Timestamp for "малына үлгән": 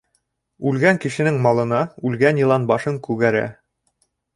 1.45-2.43